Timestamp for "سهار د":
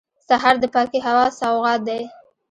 0.27-0.65